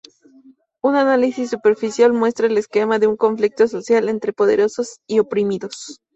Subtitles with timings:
[0.81, 6.01] Un análisis superficial muestra el esquema de un conflicto social entre poderosos y oprimidos.